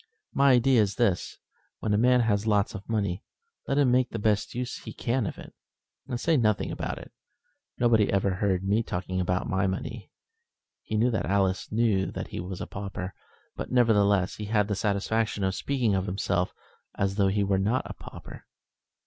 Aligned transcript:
My 0.33 0.53
idea 0.53 0.81
is 0.81 0.95
this, 0.95 1.37
when 1.77 1.93
a 1.93 1.97
man 1.99 2.21
has 2.21 2.47
lots 2.47 2.73
of 2.73 2.89
money, 2.89 3.23
let 3.67 3.77
him 3.77 3.91
make 3.91 4.09
the 4.09 4.17
best 4.17 4.55
use 4.55 4.77
he 4.79 4.93
can 4.93 5.27
of 5.27 5.37
it, 5.37 5.53
and 6.07 6.19
say 6.19 6.37
nothing 6.37 6.71
about 6.71 6.97
it. 6.97 7.11
Nobody 7.77 8.11
ever 8.11 8.31
heard 8.33 8.63
me 8.63 8.81
talking 8.81 9.21
about 9.21 9.47
my 9.47 9.67
money." 9.67 10.11
He 10.81 10.97
knew 10.97 11.11
that 11.11 11.27
Alice 11.27 11.71
knew 11.71 12.07
that 12.13 12.29
he 12.29 12.39
was 12.39 12.59
a 12.61 12.65
pauper; 12.65 13.13
but, 13.55 13.71
nevertheless, 13.71 14.37
he 14.37 14.45
had 14.45 14.67
the 14.69 14.75
satisfaction 14.75 15.43
of 15.43 15.53
speaking 15.53 15.93
of 15.93 16.07
himself 16.07 16.51
as 16.95 17.13
though 17.17 17.27
he 17.27 17.43
were 17.43 17.59
not 17.59 17.83
a 17.85 17.93
pauper. 17.93 18.47